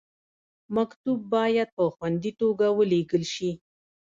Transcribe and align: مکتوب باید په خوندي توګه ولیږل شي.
مکتوب 0.75 1.19
باید 1.33 1.69
په 1.77 1.83
خوندي 1.95 2.31
توګه 2.41 2.65
ولیږل 2.77 3.23
شي. 3.33 3.51